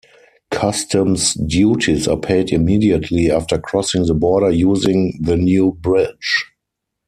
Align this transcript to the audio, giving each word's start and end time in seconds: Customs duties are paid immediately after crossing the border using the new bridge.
Customs 0.49 1.35
duties 1.35 2.07
are 2.07 2.17
paid 2.17 2.51
immediately 2.51 3.29
after 3.29 3.59
crossing 3.59 4.03
the 4.07 4.15
border 4.15 4.49
using 4.49 5.13
the 5.21 5.37
new 5.37 5.73
bridge. 5.73 6.51